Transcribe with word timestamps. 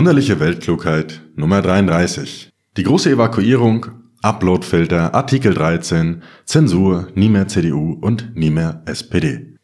Wunderliche 0.00 0.40
Weltklugheit 0.40 1.20
Nummer 1.36 1.60
33. 1.60 2.48
Die 2.78 2.84
große 2.84 3.10
Evakuierung, 3.10 3.84
Uploadfilter, 4.22 5.14
Artikel 5.14 5.52
13, 5.52 6.22
Zensur, 6.46 7.08
nie 7.14 7.28
mehr 7.28 7.48
CDU 7.48 7.98
und 8.00 8.34
nie 8.34 8.48
mehr 8.48 8.80
SPD. 8.86 9.58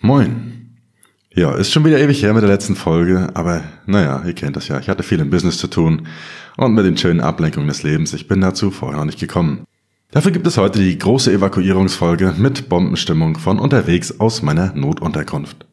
Moin. 0.00 0.78
Ja, 1.34 1.54
ist 1.54 1.70
schon 1.70 1.84
wieder 1.84 2.00
ewig 2.00 2.22
her 2.22 2.32
mit 2.32 2.42
der 2.42 2.48
letzten 2.48 2.76
Folge, 2.76 3.28
aber 3.34 3.62
naja, 3.84 4.22
ihr 4.24 4.32
kennt 4.32 4.56
das 4.56 4.68
ja. 4.68 4.80
Ich 4.80 4.88
hatte 4.88 5.02
viel 5.02 5.20
im 5.20 5.28
Business 5.28 5.58
zu 5.58 5.66
tun 5.66 6.08
und 6.56 6.72
mit 6.72 6.86
den 6.86 6.96
schönen 6.96 7.20
Ablenkungen 7.20 7.68
des 7.68 7.82
Lebens. 7.82 8.14
Ich 8.14 8.26
bin 8.26 8.40
dazu 8.40 8.70
vorher 8.70 8.96
noch 8.96 9.04
nicht 9.04 9.20
gekommen. 9.20 9.64
Dafür 10.12 10.32
gibt 10.32 10.46
es 10.46 10.56
heute 10.56 10.78
die 10.78 10.96
große 10.96 11.30
Evakuierungsfolge 11.30 12.36
mit 12.38 12.70
Bombenstimmung 12.70 13.36
von 13.36 13.58
unterwegs 13.58 14.18
aus 14.18 14.40
meiner 14.40 14.72
Notunterkunft. 14.72 15.66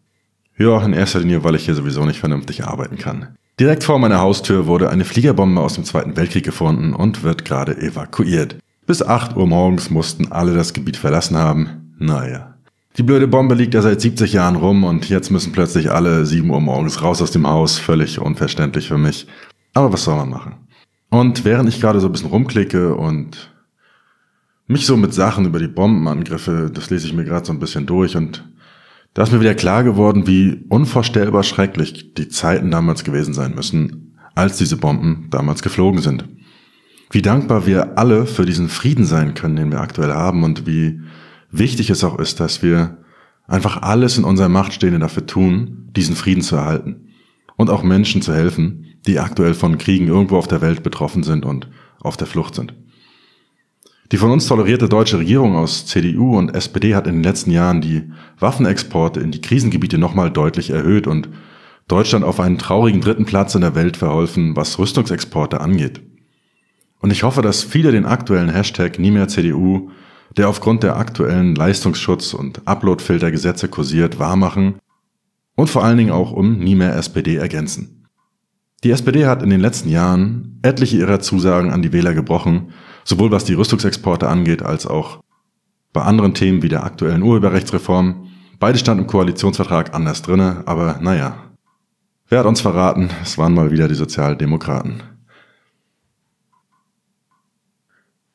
Ja, 0.57 0.83
in 0.83 0.91
erster 0.91 1.21
Linie, 1.21 1.45
weil 1.45 1.55
ich 1.55 1.63
hier 1.63 1.75
sowieso 1.75 2.03
nicht 2.03 2.19
vernünftig 2.19 2.65
arbeiten 2.65 2.97
kann. 2.97 3.37
Direkt 3.57 3.85
vor 3.85 3.99
meiner 3.99 4.19
Haustür 4.19 4.67
wurde 4.67 4.89
eine 4.89 5.05
Fliegerbombe 5.05 5.61
aus 5.61 5.75
dem 5.75 5.85
Zweiten 5.85 6.17
Weltkrieg 6.17 6.43
gefunden 6.43 6.93
und 6.93 7.23
wird 7.23 7.45
gerade 7.45 7.77
evakuiert. 7.77 8.57
Bis 8.85 9.01
8 9.01 9.37
Uhr 9.37 9.47
morgens 9.47 9.89
mussten 9.89 10.29
alle 10.29 10.53
das 10.53 10.73
Gebiet 10.73 10.97
verlassen 10.97 11.37
haben. 11.37 11.93
Naja. 11.97 12.55
Die 12.97 13.03
blöde 13.03 13.29
Bombe 13.29 13.55
liegt 13.55 13.73
ja 13.73 13.81
seit 13.81 14.01
70 14.01 14.33
Jahren 14.33 14.57
rum 14.57 14.83
und 14.83 15.07
jetzt 15.07 15.31
müssen 15.31 15.53
plötzlich 15.53 15.89
alle 15.89 16.25
7 16.25 16.49
Uhr 16.49 16.59
morgens 16.59 17.01
raus 17.01 17.21
aus 17.21 17.31
dem 17.31 17.47
Haus. 17.47 17.77
Völlig 17.77 18.19
unverständlich 18.19 18.89
für 18.89 18.97
mich. 18.97 19.25
Aber 19.73 19.93
was 19.93 20.03
soll 20.03 20.17
man 20.17 20.29
machen? 20.29 20.55
Und 21.09 21.45
während 21.45 21.69
ich 21.69 21.79
gerade 21.79 22.01
so 22.01 22.07
ein 22.07 22.11
bisschen 22.11 22.29
rumklicke 22.29 22.93
und 22.93 23.53
mich 24.67 24.85
so 24.85 24.97
mit 24.97 25.13
Sachen 25.13 25.45
über 25.45 25.59
die 25.59 25.69
Bombenangriffe, 25.69 26.69
das 26.73 26.89
lese 26.89 27.07
ich 27.07 27.13
mir 27.13 27.23
gerade 27.23 27.45
so 27.45 27.53
ein 27.53 27.59
bisschen 27.59 27.85
durch 27.85 28.17
und 28.17 28.43
da 29.15 29.23
ist 29.23 29.31
mir 29.31 29.39
wieder 29.39 29.55
klar 29.55 29.83
geworden, 29.85 30.27
wie 30.27 30.65
unvorstellbar 30.67 31.43
schrecklich 31.43 32.13
die 32.13 32.27
Zeiten 32.27 32.69
damals 32.69 33.05
gewesen 33.05 33.33
sein 33.33 33.55
müssen, 33.55 34.13
als 34.35 34.57
diese 34.57 34.75
Bomben 34.75 35.27
damals 35.31 35.63
geflogen 35.63 36.01
sind. 36.01 36.25
Wie 37.11 37.21
dankbar 37.21 37.65
wir 37.65 37.97
alle 37.97 38.25
für 38.25 38.45
diesen 38.45 38.67
Frieden 38.67 39.05
sein 39.05 39.33
können, 39.33 39.55
den 39.55 39.71
wir 39.71 39.79
aktuell 39.79 40.11
haben 40.11 40.43
und 40.43 40.67
wie 40.67 40.99
wichtig 41.49 41.89
es 41.89 42.03
auch 42.03 42.19
ist, 42.19 42.41
dass 42.41 42.61
wir 42.61 42.97
einfach 43.47 43.81
alles 43.81 44.17
in 44.17 44.25
unserer 44.25 44.49
Macht 44.49 44.73
Stehende 44.73 44.99
dafür 44.99 45.25
tun, 45.25 45.89
diesen 45.95 46.17
Frieden 46.17 46.41
zu 46.41 46.57
erhalten 46.57 47.13
und 47.55 47.69
auch 47.69 47.83
Menschen 47.83 48.21
zu 48.21 48.33
helfen, 48.33 48.97
die 49.07 49.19
aktuell 49.19 49.53
von 49.53 49.77
Kriegen 49.77 50.07
irgendwo 50.07 50.35
auf 50.35 50.49
der 50.49 50.59
Welt 50.59 50.83
betroffen 50.83 51.23
sind 51.23 51.45
und 51.45 51.69
auf 52.01 52.17
der 52.17 52.27
Flucht 52.27 52.55
sind. 52.55 52.73
Die 54.11 54.17
von 54.17 54.29
uns 54.31 54.45
tolerierte 54.47 54.87
deutsche 54.87 55.17
Regierung 55.17 55.55
aus 55.55 55.87
CDU 55.87 56.37
und 56.37 56.55
SPD 56.55 56.93
hat 56.93 57.07
in 57.07 57.15
den 57.15 57.23
letzten 57.23 57.49
Jahren 57.49 57.81
die 57.81 58.03
Waffenexporte 58.39 59.19
in 59.19 59.31
die 59.31 59.41
Krisengebiete 59.41 59.97
nochmal 59.97 60.29
deutlich 60.29 60.69
erhöht 60.69 61.07
und 61.07 61.29
Deutschland 61.87 62.23
auf 62.23 62.39
einen 62.39 62.57
traurigen 62.57 63.01
dritten 63.01 63.25
Platz 63.25 63.55
in 63.55 63.61
der 63.61 63.75
Welt 63.75 63.97
verholfen, 63.97 64.55
was 64.55 64.77
Rüstungsexporte 64.77 65.59
angeht. 65.59 66.01
Und 66.99 67.11
ich 67.11 67.23
hoffe, 67.23 67.41
dass 67.41 67.63
viele 67.63 67.91
den 67.91 68.05
aktuellen 68.05 68.49
Hashtag 68.49 68.99
nie 68.99 69.11
mehr 69.11 69.27
CDU, 69.27 69.89
der 70.37 70.49
aufgrund 70.49 70.83
der 70.83 70.97
aktuellen 70.97 71.55
Leistungsschutz- 71.55 72.33
und 72.33 72.67
Uploadfiltergesetze 72.67 73.69
kursiert, 73.69 74.19
wahrmachen 74.19 74.75
und 75.55 75.69
vor 75.69 75.83
allen 75.83 75.97
Dingen 75.97 76.11
auch 76.11 76.31
um 76.31 76.57
nie 76.57 76.75
mehr 76.75 76.95
SPD 76.95 77.35
ergänzen. 77.37 78.04
Die 78.85 78.91
SPD 78.91 79.25
hat 79.25 79.43
in 79.43 79.49
den 79.49 79.59
letzten 79.59 79.89
Jahren 79.89 80.59
etliche 80.61 80.95
ihrer 80.95 81.19
Zusagen 81.19 81.71
an 81.71 81.81
die 81.81 81.91
Wähler 81.91 82.13
gebrochen 82.13 82.71
sowohl 83.05 83.31
was 83.31 83.45
die 83.45 83.53
Rüstungsexporte 83.53 84.27
angeht, 84.27 84.63
als 84.63 84.85
auch 84.85 85.21
bei 85.93 86.01
anderen 86.01 86.33
Themen 86.33 86.61
wie 86.61 86.69
der 86.69 86.83
aktuellen 86.83 87.21
Urheberrechtsreform. 87.21 88.27
Beide 88.59 88.77
standen 88.77 89.03
im 89.03 89.07
Koalitionsvertrag 89.07 89.93
anders 89.93 90.21
drinne, 90.21 90.63
aber 90.65 90.99
naja. 90.99 91.37
Wer 92.27 92.39
hat 92.39 92.47
uns 92.47 92.59
verraten? 92.59 93.11
Es 93.21 93.37
waren 93.37 93.53
mal 93.53 93.71
wieder 93.71 93.87
die 93.87 93.95
Sozialdemokraten. 93.95 95.03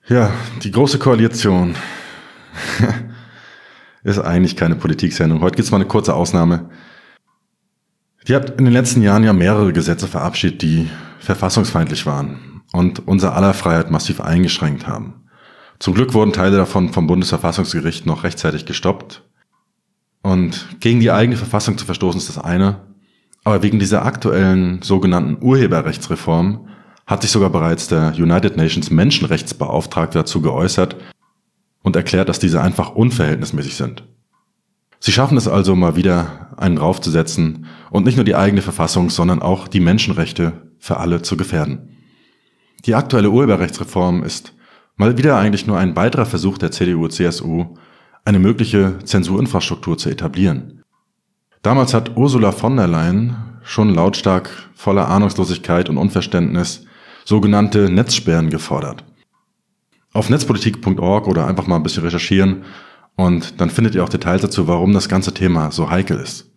Ja, 0.08 0.30
die 0.62 0.70
große 0.70 0.98
Koalition 0.98 1.74
ist 4.04 4.18
eigentlich 4.20 4.56
keine 4.56 4.76
Politiksendung. 4.76 5.40
Heute 5.40 5.56
gibt's 5.56 5.72
mal 5.72 5.78
eine 5.78 5.86
kurze 5.86 6.14
Ausnahme. 6.14 6.70
Die 8.28 8.34
hat 8.34 8.58
in 8.58 8.64
den 8.64 8.74
letzten 8.74 9.02
Jahren 9.02 9.24
ja 9.24 9.32
mehrere 9.32 9.72
Gesetze 9.72 10.06
verabschiedet, 10.06 10.62
die 10.62 10.88
verfassungsfeindlich 11.20 12.06
waren 12.06 12.62
und 12.72 13.06
unser 13.08 13.34
aller 13.34 13.54
Freiheit 13.54 13.90
massiv 13.90 14.20
eingeschränkt 14.20 14.86
haben. 14.86 15.14
Zum 15.78 15.94
Glück 15.94 16.12
wurden 16.12 16.32
Teile 16.32 16.58
davon 16.58 16.92
vom 16.92 17.06
Bundesverfassungsgericht 17.06 18.04
noch 18.04 18.22
rechtzeitig 18.24 18.66
gestoppt. 18.66 19.22
Und 20.22 20.66
gegen 20.80 21.00
die 21.00 21.10
eigene 21.10 21.38
Verfassung 21.38 21.78
zu 21.78 21.86
verstoßen 21.86 22.20
ist 22.20 22.28
das 22.28 22.38
eine. 22.38 22.82
Aber 23.44 23.62
wegen 23.62 23.78
dieser 23.78 24.04
aktuellen 24.04 24.82
sogenannten 24.82 25.42
Urheberrechtsreform 25.42 26.68
hat 27.06 27.22
sich 27.22 27.30
sogar 27.30 27.48
bereits 27.48 27.88
der 27.88 28.12
United 28.14 28.58
Nations 28.58 28.90
Menschenrechtsbeauftragte 28.90 30.18
dazu 30.18 30.42
geäußert 30.42 30.96
und 31.82 31.96
erklärt, 31.96 32.28
dass 32.28 32.38
diese 32.38 32.60
einfach 32.60 32.90
unverhältnismäßig 32.90 33.74
sind. 33.74 34.04
Sie 34.98 35.12
schaffen 35.12 35.38
es 35.38 35.48
also 35.48 35.74
mal 35.74 35.96
wieder, 35.96 36.50
einen 36.58 36.76
draufzusetzen 36.76 37.66
und 37.90 38.04
nicht 38.04 38.16
nur 38.16 38.24
die 38.24 38.36
eigene 38.36 38.62
Verfassung, 38.62 39.10
sondern 39.10 39.42
auch 39.42 39.68
die 39.68 39.80
Menschenrechte 39.80 40.52
für 40.78 40.98
alle 40.98 41.22
zu 41.22 41.36
gefährden. 41.36 41.96
Die 42.86 42.94
aktuelle 42.94 43.30
Urheberrechtsreform 43.30 44.22
ist 44.22 44.54
mal 44.96 45.18
wieder 45.18 45.36
eigentlich 45.36 45.66
nur 45.66 45.78
ein 45.78 45.96
weiterer 45.96 46.26
Versuch 46.26 46.58
der 46.58 46.70
CDU-CSU, 46.70 47.74
eine 48.24 48.38
mögliche 48.38 48.98
Zensurinfrastruktur 49.04 49.98
zu 49.98 50.10
etablieren. 50.10 50.82
Damals 51.62 51.92
hat 51.92 52.16
Ursula 52.16 52.52
von 52.52 52.76
der 52.76 52.86
Leyen 52.86 53.36
schon 53.62 53.94
lautstark 53.94 54.50
voller 54.74 55.08
Ahnungslosigkeit 55.08 55.88
und 55.88 55.98
Unverständnis 55.98 56.86
sogenannte 57.24 57.90
Netzsperren 57.90 58.50
gefordert. 58.50 59.04
Auf 60.12 60.30
netzpolitik.org 60.30 61.28
oder 61.28 61.46
einfach 61.46 61.66
mal 61.66 61.76
ein 61.76 61.82
bisschen 61.82 62.02
recherchieren 62.02 62.64
und 63.16 63.60
dann 63.60 63.70
findet 63.70 63.94
ihr 63.94 64.02
auch 64.02 64.08
Details 64.08 64.42
dazu, 64.42 64.66
warum 64.66 64.92
das 64.92 65.08
ganze 65.08 65.34
Thema 65.34 65.70
so 65.70 65.90
heikel 65.90 66.18
ist. 66.18 66.49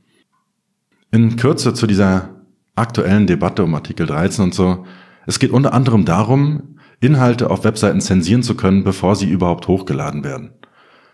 In 1.14 1.36
Kürze 1.36 1.76
zu 1.76 1.86
dieser 1.86 2.30
aktuellen 2.74 3.28
Debatte 3.28 3.64
um 3.64 3.76
Artikel 3.76 4.08
13 4.08 4.46
und 4.46 4.56
so 4.56 4.88
es 5.28 5.38
geht 5.38 5.52
unter 5.52 5.72
anderem 5.72 6.06
darum, 6.06 6.80
Inhalte 7.02 7.52
auf 7.52 7.64
Webseiten 7.64 8.02
zensieren 8.02 8.42
zu 8.42 8.56
können, 8.56 8.84
bevor 8.84 9.16
sie 9.16 9.30
überhaupt 9.30 9.68
hochgeladen 9.68 10.24
werden. 10.24 10.54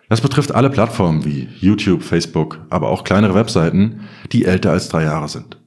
Das 0.07 0.21
betrifft 0.21 0.55
alle 0.55 0.69
Plattformen 0.69 1.25
wie 1.25 1.49
YouTube, 1.59 2.01
Facebook, 2.01 2.61
aber 2.69 2.87
auch 2.87 3.03
kleinere 3.03 3.35
Webseiten, 3.35 4.07
die 4.31 4.45
älter 4.45 4.71
als 4.71 4.87
drei 4.87 5.03
Jahre 5.03 5.27
sind. 5.27 5.57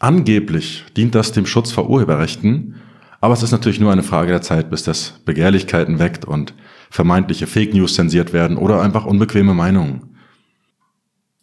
Angeblich 0.00 0.84
dient 0.96 1.14
das 1.14 1.30
dem 1.30 1.46
Schutz 1.46 1.70
vor 1.70 1.88
Urheberrechten, 1.88 2.80
aber 3.20 3.34
es 3.34 3.44
ist 3.44 3.52
natürlich 3.52 3.78
nur 3.78 3.92
eine 3.92 4.02
Frage 4.02 4.32
der 4.32 4.42
Zeit, 4.42 4.70
bis 4.70 4.82
das 4.82 5.20
Begehrlichkeiten 5.24 6.00
weckt 6.00 6.24
und 6.24 6.52
vermeintliche 6.90 7.46
Fake 7.46 7.74
News 7.74 7.94
zensiert 7.94 8.32
werden 8.32 8.56
oder 8.56 8.82
einfach 8.82 9.06
unbequeme 9.06 9.54
Meinungen. 9.54 10.09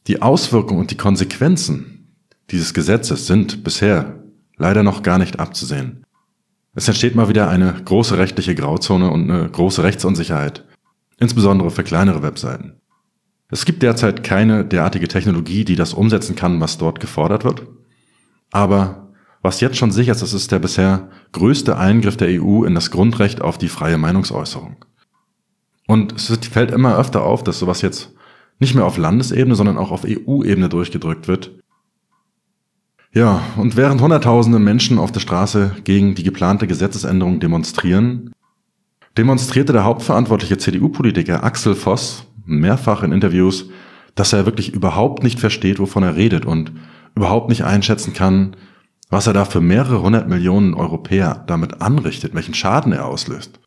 Die 0.07 0.21
Auswirkungen 0.21 0.79
und 0.79 0.91
die 0.91 0.97
Konsequenzen 0.97 2.15
dieses 2.49 2.73
Gesetzes 2.73 3.27
sind 3.27 3.65
bisher 3.65 4.23
leider 4.55 4.81
noch 4.81 5.03
gar 5.03 5.17
nicht 5.17 5.39
abzusehen. 5.39 6.05
Es 6.73 6.87
entsteht 6.87 7.15
mal 7.15 7.27
wieder 7.27 7.49
eine 7.49 7.73
große 7.73 8.17
rechtliche 8.17 8.55
Grauzone 8.55 9.11
und 9.11 9.29
eine 9.29 9.49
große 9.49 9.83
Rechtsunsicherheit, 9.83 10.63
insbesondere 11.19 11.71
für 11.71 11.83
kleinere 11.83 12.23
Webseiten. 12.23 12.79
Es 13.49 13.65
gibt 13.65 13.83
derzeit 13.83 14.23
keine 14.23 14.63
derartige 14.63 15.07
Technologie, 15.09 15.65
die 15.65 15.75
das 15.75 15.93
umsetzen 15.93 16.35
kann, 16.35 16.61
was 16.61 16.77
dort 16.77 16.99
gefordert 16.99 17.43
wird. 17.43 17.63
Aber 18.51 19.13
was 19.41 19.59
jetzt 19.59 19.77
schon 19.77 19.91
sicher 19.91 20.13
ist, 20.13 20.21
das 20.21 20.33
ist 20.33 20.51
der 20.51 20.59
bisher 20.59 21.09
größte 21.33 21.77
Eingriff 21.77 22.17
der 22.17 22.41
EU 22.41 22.63
in 22.63 22.75
das 22.75 22.91
Grundrecht 22.91 23.41
auf 23.41 23.57
die 23.57 23.69
freie 23.69 23.97
Meinungsäußerung. 23.97 24.85
Und 25.87 26.13
es 26.13 26.27
fällt 26.47 26.71
immer 26.71 26.97
öfter 26.97 27.23
auf, 27.23 27.43
dass 27.43 27.59
sowas 27.59 27.81
jetzt 27.81 28.13
nicht 28.59 28.75
mehr 28.75 28.85
auf 28.85 28.97
Landesebene, 28.97 29.55
sondern 29.55 29.77
auch 29.77 29.91
auf 29.91 30.05
EU-Ebene 30.05 30.69
durchgedrückt 30.69 31.27
wird, 31.27 31.51
ja, 33.13 33.41
und 33.55 33.75
während 33.77 34.01
Hunderttausende 34.01 34.59
Menschen 34.59 34.99
auf 34.99 35.11
der 35.11 35.21
Straße 35.21 35.77
gegen 35.83 36.13
die 36.13 36.21
geplante 36.23 36.67
Gesetzesänderung 36.67 37.39
demonstrieren, 37.39 38.31
demonstrierte 39.17 39.73
der 39.73 39.85
hauptverantwortliche 39.85 40.59
CDU-Politiker 40.59 41.43
Axel 41.43 41.73
Voss 41.73 42.25
mehrfach 42.45 43.03
in 43.03 43.11
Interviews, 43.11 43.69
dass 44.13 44.33
er 44.33 44.45
wirklich 44.45 44.73
überhaupt 44.73 45.23
nicht 45.23 45.39
versteht, 45.39 45.79
wovon 45.79 46.03
er 46.03 46.15
redet 46.15 46.45
und 46.45 46.71
überhaupt 47.15 47.49
nicht 47.49 47.63
einschätzen 47.63 48.13
kann, 48.13 48.55
was 49.09 49.25
er 49.25 49.33
da 49.33 49.45
für 49.45 49.61
mehrere 49.61 50.01
hundert 50.01 50.27
Millionen 50.27 50.75
Europäer 50.75 51.43
damit 51.47 51.81
anrichtet, 51.81 52.35
welchen 52.35 52.53
Schaden 52.53 52.91
er 52.91 53.07
auslöst. 53.07 53.59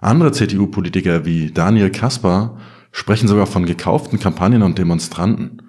Andere 0.00 0.32
CDU-Politiker 0.32 1.24
wie 1.24 1.52
Daniel 1.52 1.90
Kaspar 1.90 2.58
sprechen 2.94 3.26
sogar 3.26 3.46
von 3.48 3.66
gekauften 3.66 4.20
Kampagnen 4.20 4.62
und 4.62 4.78
Demonstranten. 4.78 5.62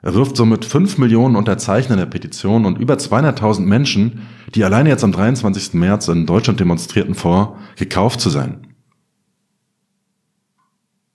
Er 0.00 0.14
wirft 0.14 0.38
somit 0.38 0.64
5 0.64 0.96
Millionen 0.96 1.36
Unterzeichner 1.36 1.96
der 1.96 2.06
Petition 2.06 2.64
und 2.64 2.78
über 2.78 2.94
200.000 2.94 3.60
Menschen, 3.60 4.22
die 4.54 4.64
alleine 4.64 4.88
jetzt 4.88 5.04
am 5.04 5.12
23. 5.12 5.74
März 5.74 6.08
in 6.08 6.24
Deutschland 6.24 6.58
demonstrierten, 6.58 7.14
vor, 7.14 7.58
gekauft 7.76 8.22
zu 8.22 8.30
sein. 8.30 8.74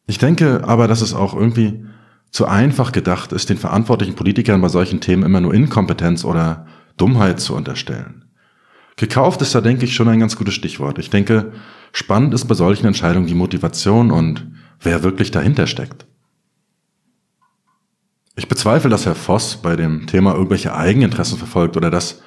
Ich 0.06 0.19
denke 0.19 0.63
aber, 0.63 0.88
dass 0.88 1.01
es 1.01 1.15
auch 1.15 1.33
irgendwie 1.33 1.86
zu 2.30 2.45
einfach 2.45 2.92
gedacht 2.92 3.33
ist, 3.33 3.50
den 3.50 3.57
verantwortlichen 3.57 4.15
Politikern 4.15 4.62
bei 4.62 4.69
solchen 4.69 5.01
Themen 5.01 5.24
immer 5.24 5.42
nur 5.42 5.56
Inkompetenz 5.56 6.24
oder 6.24 6.68
Dummheit 6.98 7.39
zu 7.39 7.56
unterstellen. 7.56 8.26
Gekauft 8.98 9.42
ist 9.44 9.54
da, 9.54 9.62
denke 9.62 9.86
ich, 9.86 9.96
schon 9.96 10.08
ein 10.08 10.20
ganz 10.20 10.36
gutes 10.36 10.56
Stichwort. 10.56 10.98
Ich 10.98 11.12
denke, 11.12 11.54
spannend 11.94 12.34
ist 12.34 12.46
bei 12.46 12.56
solchen 12.56 12.88
Entscheidungen 12.88 13.28
die 13.28 13.36
Motivation 13.36 14.12
und 14.12 14.48
wer 14.82 15.04
wirklich 15.04 15.30
dahinter 15.30 15.68
steckt. 15.68 16.08
Ich 18.36 18.48
bezweifle, 18.48 18.90
dass 18.90 19.06
Herr 19.06 19.16
Voss 19.16 19.58
bei 19.58 19.76
dem 19.76 20.08
Thema 20.08 20.34
irgendwelche 20.34 20.76
Eigeninteressen 20.76 21.38
verfolgt 21.38 21.78
oder 21.78 21.92
dass 21.92 22.22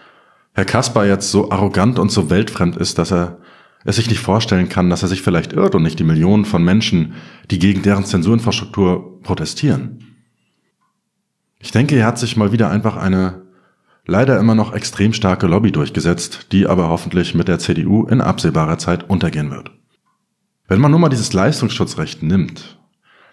Herr 0.53 0.65
Kaspar 0.65 1.07
jetzt 1.07 1.31
so 1.31 1.51
arrogant 1.51 1.99
und 1.99 2.11
so 2.11 2.31
weltfremd 2.31 2.77
ist, 2.77 2.99
dass 2.99 3.13
er 3.13 3.39
es 3.85 3.97
sich 3.97 4.09
nicht 4.09 4.21
vorstellen 4.21 4.69
kann, 4.69 4.91
dass 4.91 5.03
er 5.03 5.09
sich 5.09 5.23
vielleicht 5.23 5.53
irrt 5.53 5.75
und 5.75 5.83
nicht 5.83 5.99
die 5.99 6.05
Millionen 6.05 6.45
von 6.45 6.63
Menschen, 6.63 7.15
die 7.51 7.59
gegen 7.59 7.83
deren 7.83 8.05
Zensurinfrastruktur 8.05 9.21
protestieren. 9.23 10.05
Ich 11.59 11.73
denke, 11.73 11.97
er 11.97 12.07
hat 12.07 12.19
sich 12.19 12.37
mal 12.37 12.53
wieder 12.53 12.71
einfach 12.71 12.97
eine 12.97 13.43
leider 14.07 14.39
immer 14.39 14.55
noch 14.55 14.73
extrem 14.73 15.13
starke 15.13 15.47
Lobby 15.47 15.73
durchgesetzt, 15.73 16.49
die 16.53 16.67
aber 16.67 16.89
hoffentlich 16.89 17.35
mit 17.35 17.49
der 17.49 17.59
CDU 17.59 18.07
in 18.07 18.21
absehbarer 18.21 18.79
Zeit 18.79 19.09
untergehen 19.09 19.51
wird. 19.51 19.71
Wenn 20.69 20.81
man 20.81 20.91
nur 20.91 21.01
mal 21.01 21.09
dieses 21.09 21.33
Leistungsschutzrecht 21.33 22.23
nimmt, 22.23 22.79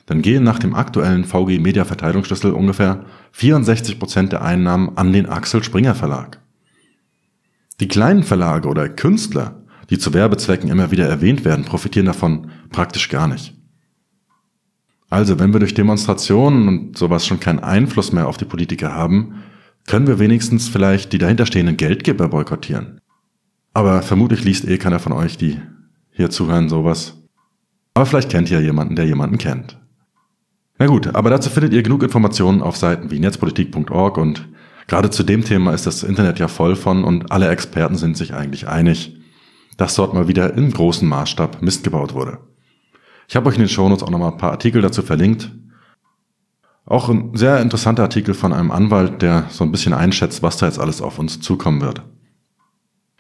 dann 0.08 0.22
gehen 0.22 0.44
nach 0.44 0.60
dem 0.60 0.74
aktuellen 0.74 1.26
VG 1.26 1.60
Media 1.60 1.86
Verteilungsschlüssel 1.86 2.52
ungefähr 2.52 3.06
64 3.34 4.00
Prozent 4.00 4.32
der 4.32 4.42
Einnahmen 4.42 4.98
an 4.98 5.14
den 5.14 5.28
Axel 5.28 5.64
Springer 5.64 5.96
Verlag. 5.96 6.40
Die 7.80 7.88
kleinen 7.88 8.24
Verlage 8.24 8.68
oder 8.70 8.90
Künstler, 8.90 9.64
die 9.90 10.00
zu 10.00 10.14
Werbezwecken 10.14 10.70
immer 10.70 10.92
wieder 10.92 11.08
erwähnt 11.08 11.46
werden, 11.46 11.66
profitieren 11.66 12.08
davon 12.08 12.50
praktisch 12.72 13.10
gar 13.10 13.28
nicht. 13.28 13.54
Also, 15.10 15.40
wenn 15.40 15.54
wir 15.54 15.60
durch 15.60 15.74
Demonstrationen 15.74 16.68
und 16.68 16.98
sowas 16.98 17.26
schon 17.26 17.40
keinen 17.40 17.60
Einfluss 17.60 18.12
mehr 18.12 18.28
auf 18.28 18.38
die 18.38 18.46
Politiker 18.46 18.94
haben, 18.94 19.44
können 19.88 20.06
wir 20.06 20.20
wenigstens 20.20 20.68
vielleicht 20.68 21.14
die 21.14 21.18
dahinterstehenden 21.18 21.78
Geldgeber 21.78 22.28
boykottieren. 22.28 23.02
Aber 23.74 24.02
vermutlich 24.02 24.44
liest 24.44 24.68
eh 24.68 24.78
keiner 24.78 25.00
von 25.00 25.14
euch, 25.14 25.38
die 25.38 25.60
hier 26.12 26.30
zuhören, 26.30 26.70
sowas. 26.70 27.16
Aber 27.94 28.06
vielleicht 28.06 28.30
kennt 28.30 28.52
ihr 28.52 28.62
jemanden, 28.62 28.96
der 28.96 29.06
jemanden 29.06 29.38
kennt. 29.38 29.80
Na 30.78 30.86
gut, 30.86 31.16
aber 31.16 31.30
dazu 31.30 31.50
findet 31.50 31.74
ihr 31.74 31.82
genug 31.82 32.04
Informationen 32.04 32.62
auf 32.62 32.78
Seiten 32.78 33.10
wie 33.10 33.20
netzpolitik.org 33.20 34.18
und 34.18 34.48
gerade 34.88 35.10
zu 35.10 35.24
dem 35.24 35.44
Thema 35.44 35.74
ist 35.74 35.88
das 35.88 36.04
Internet 36.04 36.38
ja 36.38 36.48
voll 36.48 36.76
von 36.76 37.04
und 37.04 37.32
alle 37.32 37.48
Experten 37.48 37.96
sind 37.96 38.18
sich 38.18 38.34
eigentlich 38.34 38.68
einig, 38.68 39.18
dass 39.78 39.96
dort 39.96 40.14
mal 40.14 40.28
wieder 40.28 40.54
in 40.56 40.72
großem 40.72 41.08
Maßstab 41.08 41.62
Mist 41.62 41.84
gebaut 41.84 42.14
wurde. 42.14 42.40
Ich 43.28 43.36
habe 43.36 43.50
euch 43.50 43.56
in 43.56 43.62
den 43.62 43.70
Shownotes 43.70 44.04
auch 44.04 44.12
nochmal 44.12 44.34
ein 44.34 44.38
paar 44.38 44.52
Artikel 44.52 44.82
dazu 44.82 45.02
verlinkt, 45.02 45.52
auch 46.88 47.10
ein 47.10 47.36
sehr 47.36 47.60
interessanter 47.62 48.04
Artikel 48.04 48.34
von 48.34 48.54
einem 48.54 48.72
Anwalt, 48.72 49.22
der 49.22 49.46
so 49.50 49.64
ein 49.64 49.72
bisschen 49.72 49.94
einschätzt, 49.94 50.42
was 50.42 50.58
da 50.58 50.66
jetzt 50.66 50.80
alles 50.80 51.02
auf 51.02 51.20
uns 51.20 51.42
zukommen 51.42 51.82
wird. 51.82 52.02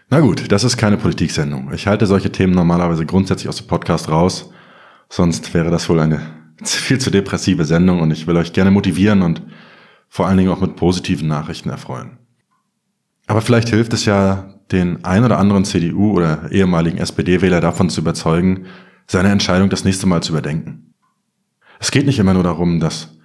Na 0.09 0.21
gut, 0.21 0.51
das 0.51 0.63
ist 0.63 0.77
keine 0.77 0.95
Politiksendung. 0.95 1.73
Ich 1.73 1.85
halte 1.85 2.05
solche 2.05 2.31
Themen 2.31 2.53
normalerweise 2.53 3.05
grundsätzlich 3.05 3.49
aus 3.49 3.57
dem 3.57 3.67
Podcast 3.67 4.09
raus, 4.09 4.51
sonst 5.09 5.53
wäre 5.53 5.69
das 5.69 5.89
wohl 5.89 5.99
eine 5.99 6.21
viel 6.63 6.99
zu 6.99 7.11
depressive 7.11 7.65
Sendung 7.65 7.99
und 7.99 8.11
ich 8.11 8.25
will 8.25 8.37
euch 8.37 8.53
gerne 8.53 8.71
motivieren 8.71 9.21
und 9.21 9.41
vor 10.07 10.27
allen 10.27 10.37
Dingen 10.37 10.49
auch 10.49 10.61
mit 10.61 10.77
positiven 10.77 11.27
Nachrichten 11.27 11.69
erfreuen. 11.69 12.19
Aber 13.27 13.41
vielleicht 13.41 13.67
hilft 13.67 13.91
es 13.91 14.05
ja, 14.05 14.53
den 14.71 15.03
ein 15.03 15.25
oder 15.25 15.39
anderen 15.39 15.65
CDU 15.65 16.13
oder 16.13 16.51
ehemaligen 16.51 16.97
SPD-Wähler 16.97 17.59
davon 17.61 17.89
zu 17.89 18.01
überzeugen, 18.01 18.65
seine 19.07 19.29
Entscheidung 19.29 19.69
das 19.69 19.83
nächste 19.83 20.07
Mal 20.07 20.23
zu 20.23 20.31
überdenken. 20.31 20.93
Es 21.79 21.91
geht 21.91 22.05
nicht 22.05 22.19
immer 22.19 22.33
nur 22.33 22.43
darum, 22.43 22.79
dass 22.79 23.16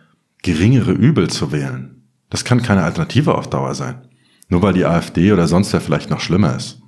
geringere 0.42 0.92
Übel 0.92 1.30
zu 1.30 1.52
wählen. 1.52 2.08
Das 2.30 2.44
kann 2.44 2.62
keine 2.62 2.82
Alternative 2.82 3.34
auf 3.34 3.48
Dauer 3.48 3.74
sein. 3.74 4.08
Nur 4.48 4.62
weil 4.62 4.74
die 4.74 4.84
AfD 4.84 5.32
oder 5.32 5.48
sonst 5.48 5.72
wer 5.72 5.80
vielleicht 5.80 6.10
noch 6.10 6.20
schlimmer 6.20 6.56
ist. 6.56 6.80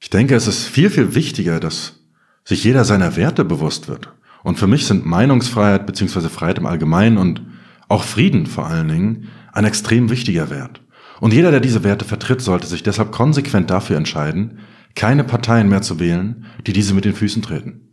Ich 0.00 0.10
denke, 0.10 0.34
es 0.34 0.46
ist 0.46 0.66
viel, 0.66 0.90
viel 0.90 1.14
wichtiger, 1.14 1.60
dass 1.60 2.00
sich 2.44 2.62
jeder 2.62 2.84
seiner 2.84 3.16
Werte 3.16 3.44
bewusst 3.44 3.88
wird. 3.88 4.12
Und 4.42 4.58
für 4.58 4.66
mich 4.66 4.86
sind 4.86 5.06
Meinungsfreiheit 5.06 5.86
bzw. 5.86 6.28
Freiheit 6.28 6.58
im 6.58 6.66
Allgemeinen 6.66 7.18
und 7.18 7.42
auch 7.88 8.04
Frieden 8.04 8.46
vor 8.46 8.66
allen 8.66 8.88
Dingen 8.88 9.28
ein 9.52 9.64
extrem 9.64 10.10
wichtiger 10.10 10.50
Wert. 10.50 10.82
Und 11.20 11.32
jeder, 11.32 11.50
der 11.50 11.60
diese 11.60 11.82
Werte 11.82 12.04
vertritt, 12.04 12.42
sollte 12.42 12.66
sich 12.66 12.82
deshalb 12.82 13.10
konsequent 13.10 13.70
dafür 13.70 13.96
entscheiden, 13.96 14.58
keine 14.94 15.24
Parteien 15.24 15.68
mehr 15.68 15.82
zu 15.82 15.98
wählen, 15.98 16.46
die 16.66 16.72
diese 16.72 16.94
mit 16.94 17.04
den 17.04 17.14
Füßen 17.14 17.42
treten. 17.42 17.88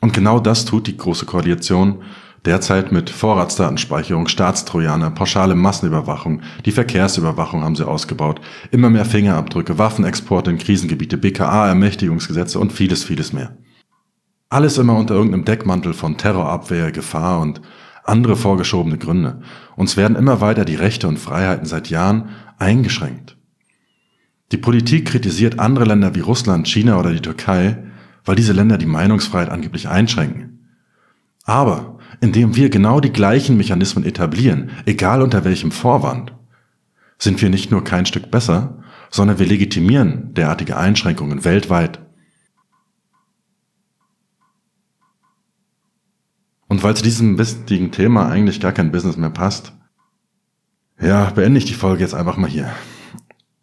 Und 0.00 0.12
genau 0.12 0.40
das 0.40 0.64
tut 0.64 0.86
die 0.86 0.96
Große 0.96 1.26
Koalition 1.26 2.02
Derzeit 2.44 2.90
mit 2.90 3.08
Vorratsdatenspeicherung, 3.08 4.26
Staatstrojaner, 4.26 5.10
pauschale 5.10 5.54
Massenüberwachung, 5.54 6.42
die 6.64 6.72
Verkehrsüberwachung 6.72 7.62
haben 7.62 7.76
sie 7.76 7.86
ausgebaut, 7.86 8.40
immer 8.72 8.90
mehr 8.90 9.04
Fingerabdrücke, 9.04 9.78
Waffenexporte 9.78 10.50
in 10.50 10.58
Krisengebiete, 10.58 11.18
BKA, 11.18 11.68
Ermächtigungsgesetze 11.68 12.58
und 12.58 12.72
vieles, 12.72 13.04
vieles 13.04 13.32
mehr. 13.32 13.56
Alles 14.48 14.76
immer 14.76 14.96
unter 14.96 15.14
irgendeinem 15.14 15.44
Deckmantel 15.44 15.94
von 15.94 16.18
Terrorabwehr, 16.18 16.90
Gefahr 16.90 17.40
und 17.40 17.62
andere 18.04 18.34
vorgeschobene 18.34 18.98
Gründe. 18.98 19.40
Uns 19.76 19.96
werden 19.96 20.16
immer 20.16 20.40
weiter 20.40 20.64
die 20.64 20.74
Rechte 20.74 21.06
und 21.06 21.20
Freiheiten 21.20 21.66
seit 21.66 21.90
Jahren 21.90 22.30
eingeschränkt. 22.58 23.36
Die 24.50 24.56
Politik 24.58 25.06
kritisiert 25.06 25.60
andere 25.60 25.84
Länder 25.84 26.16
wie 26.16 26.20
Russland, 26.20 26.66
China 26.66 26.98
oder 26.98 27.12
die 27.12 27.22
Türkei, 27.22 27.84
weil 28.24 28.34
diese 28.34 28.52
Länder 28.52 28.78
die 28.78 28.86
Meinungsfreiheit 28.86 29.48
angeblich 29.48 29.88
einschränken. 29.88 30.68
Aber 31.44 31.98
indem 32.20 32.56
wir 32.56 32.70
genau 32.70 33.00
die 33.00 33.12
gleichen 33.12 33.56
Mechanismen 33.56 34.04
etablieren, 34.04 34.70
egal 34.86 35.22
unter 35.22 35.44
welchem 35.44 35.70
Vorwand, 35.70 36.32
sind 37.18 37.40
wir 37.40 37.50
nicht 37.50 37.70
nur 37.70 37.84
kein 37.84 38.06
Stück 38.06 38.30
besser, 38.30 38.82
sondern 39.10 39.38
wir 39.38 39.46
legitimieren 39.46 40.34
derartige 40.34 40.76
Einschränkungen 40.76 41.44
weltweit. 41.44 42.00
Und 46.68 46.82
weil 46.82 46.96
zu 46.96 47.02
diesem 47.02 47.38
wichtigen 47.38 47.92
Thema 47.92 48.28
eigentlich 48.28 48.60
gar 48.60 48.72
kein 48.72 48.92
Business 48.92 49.16
mehr 49.16 49.30
passt, 49.30 49.72
ja, 51.00 51.30
beende 51.30 51.58
ich 51.58 51.66
die 51.66 51.74
Folge 51.74 52.02
jetzt 52.02 52.14
einfach 52.14 52.36
mal 52.36 52.48
hier. 52.48 52.72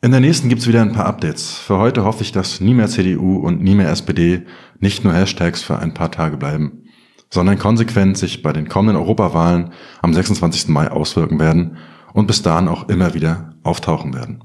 In 0.01 0.11
der 0.11 0.19
nächsten 0.19 0.47
gibt's 0.47 0.67
wieder 0.67 0.81
ein 0.81 0.93
paar 0.93 1.07
Updates. 1.07 1.57
Für 1.57 1.77
heute 1.77 2.05
hoffe 2.05 2.23
ich, 2.23 2.31
dass 2.31 2.61
nie 2.61 2.73
mehr 2.73 2.87
CDU 2.87 3.37
und 3.37 3.61
nie 3.61 3.75
mehr 3.75 3.89
SPD 3.89 4.45
nicht 4.79 5.03
nur 5.03 5.13
Hashtags 5.13 5.61
für 5.61 5.79
ein 5.79 5.93
paar 5.93 6.11
Tage 6.11 6.37
bleiben 6.37 6.78
sondern 7.29 7.59
konsequent 7.59 8.17
sich 8.17 8.41
bei 8.41 8.53
den 8.53 8.67
kommenden 8.67 9.01
Europawahlen 9.01 9.71
am 10.01 10.13
26. 10.13 10.69
Mai 10.69 10.89
auswirken 10.89 11.39
werden 11.39 11.77
und 12.13 12.27
bis 12.27 12.41
dahin 12.41 12.67
auch 12.67 12.89
immer 12.89 13.13
wieder 13.13 13.53
auftauchen 13.63 14.13
werden. 14.13 14.43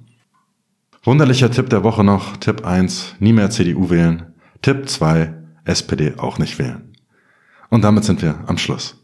Wunderlicher 1.02 1.50
Tipp 1.50 1.70
der 1.70 1.84
Woche 1.84 2.04
noch, 2.04 2.36
Tipp 2.36 2.64
1, 2.64 3.16
nie 3.18 3.32
mehr 3.32 3.50
CDU 3.50 3.90
wählen, 3.90 4.34
Tipp 4.62 4.88
2, 4.88 5.34
SPD 5.64 6.14
auch 6.18 6.38
nicht 6.38 6.58
wählen. 6.58 6.92
Und 7.70 7.82
damit 7.82 8.04
sind 8.04 8.22
wir 8.22 8.44
am 8.46 8.58
Schluss. 8.58 8.96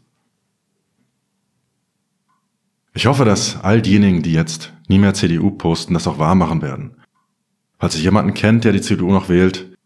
Ich 2.93 3.05
hoffe, 3.05 3.25
dass 3.25 3.63
all 3.63 3.81
diejenigen, 3.81 4.21
die 4.21 4.33
jetzt 4.33 4.73
nie 4.87 4.99
mehr 4.99 5.13
CDU 5.13 5.51
posten, 5.51 5.93
das 5.93 6.07
auch 6.07 6.19
wahr 6.19 6.35
machen 6.35 6.61
werden. 6.61 6.97
Falls 7.79 7.95
ihr 7.95 8.01
jemanden 8.01 8.33
kennt, 8.33 8.63
der 8.63 8.73
die 8.73 8.81
CDU 8.81 9.11
noch 9.11 9.29
wählt, 9.29 9.77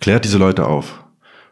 klärt 0.00 0.24
diese 0.24 0.38
Leute 0.38 0.66
auf. 0.66 1.03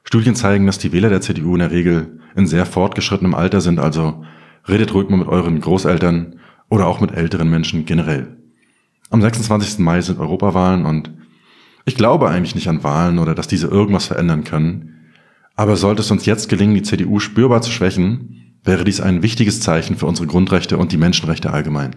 Studien 0.04 0.34
zeigen, 0.34 0.66
dass 0.66 0.78
die 0.78 0.92
Wähler 0.92 1.08
der 1.08 1.20
CDU 1.20 1.54
in 1.54 1.60
der 1.60 1.70
Regel 1.70 2.20
in 2.34 2.46
sehr 2.46 2.66
fortgeschrittenem 2.66 3.34
Alter 3.34 3.60
sind, 3.60 3.78
also 3.78 4.24
redet 4.68 4.94
ruhig 4.94 5.08
mal 5.08 5.18
mit 5.18 5.28
euren 5.28 5.60
Großeltern 5.60 6.36
oder 6.68 6.86
auch 6.86 7.00
mit 7.00 7.12
älteren 7.12 7.50
Menschen 7.50 7.84
generell. 7.84 8.36
Am 9.10 9.20
26. 9.20 9.78
Mai 9.78 10.00
sind 10.00 10.18
Europawahlen 10.18 10.86
und 10.86 11.10
ich 11.84 11.96
glaube 11.96 12.28
eigentlich 12.30 12.54
nicht 12.54 12.68
an 12.68 12.82
Wahlen 12.82 13.18
oder 13.18 13.34
dass 13.34 13.48
diese 13.48 13.66
irgendwas 13.66 14.06
verändern 14.06 14.44
können. 14.44 15.10
Aber 15.54 15.76
sollte 15.76 16.00
es 16.00 16.10
uns 16.10 16.24
jetzt 16.24 16.48
gelingen, 16.48 16.74
die 16.74 16.82
CDU 16.82 17.18
spürbar 17.18 17.60
zu 17.60 17.70
schwächen, 17.70 18.56
wäre 18.64 18.84
dies 18.84 19.00
ein 19.00 19.22
wichtiges 19.22 19.60
Zeichen 19.60 19.96
für 19.96 20.06
unsere 20.06 20.28
Grundrechte 20.28 20.78
und 20.78 20.92
die 20.92 20.96
Menschenrechte 20.96 21.52
allgemein. 21.52 21.96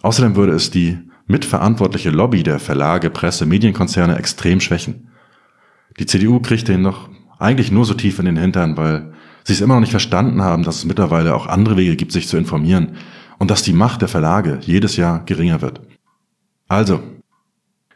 Außerdem 0.00 0.34
würde 0.34 0.52
es 0.52 0.70
die 0.70 0.98
mitverantwortliche 1.26 2.10
Lobby 2.10 2.42
der 2.42 2.58
Verlage, 2.58 3.10
Presse, 3.10 3.46
Medienkonzerne 3.46 4.18
extrem 4.18 4.60
schwächen. 4.60 5.08
Die 5.98 6.06
CDU 6.06 6.40
kriegt 6.40 6.68
den 6.68 6.82
noch 6.82 7.08
eigentlich 7.38 7.72
nur 7.72 7.84
so 7.84 7.94
tief 7.94 8.18
in 8.18 8.24
den 8.24 8.36
Hintern, 8.36 8.76
weil 8.76 9.12
sie 9.44 9.52
es 9.52 9.60
immer 9.60 9.74
noch 9.74 9.80
nicht 9.80 9.90
verstanden 9.90 10.42
haben, 10.42 10.62
dass 10.62 10.76
es 10.76 10.84
mittlerweile 10.84 11.34
auch 11.34 11.46
andere 11.46 11.76
Wege 11.76 11.96
gibt, 11.96 12.12
sich 12.12 12.28
zu 12.28 12.36
informieren 12.36 12.96
und 13.38 13.50
dass 13.50 13.62
die 13.62 13.72
Macht 13.72 14.00
der 14.00 14.08
Verlage 14.08 14.58
jedes 14.62 14.96
Jahr 14.96 15.24
geringer 15.24 15.60
wird. 15.60 15.80
Also, 16.68 17.00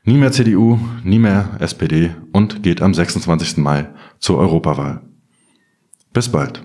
nie 0.04 0.16
mehr 0.16 0.32
CDU, 0.32 0.78
nie 1.04 1.18
mehr 1.18 1.56
SPD 1.60 2.14
und 2.32 2.62
geht 2.62 2.82
am 2.82 2.92
26. 2.92 3.58
Mai 3.58 3.88
zur 4.18 4.38
Europawahl. 4.38 5.02
Bis 6.12 6.28
bald. 6.28 6.64